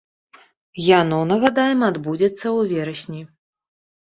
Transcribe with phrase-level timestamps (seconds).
[1.01, 3.21] Яно, нагадаем, адбудзецца ў верасні.